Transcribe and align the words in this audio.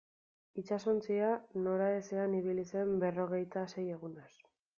Itsasontzia 0.61 1.27
noraezean 1.67 2.33
ibili 2.39 2.65
zen 2.73 2.97
berrogeita 3.05 3.67
sei 3.75 3.87
egunez. 3.99 4.29